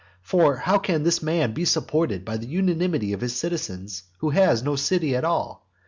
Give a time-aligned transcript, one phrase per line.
[0.23, 4.63] For how can a man be supported by the unanimity of his citizens, who has
[4.63, 5.67] no city at all?